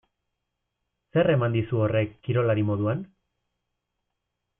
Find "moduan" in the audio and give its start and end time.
2.71-3.05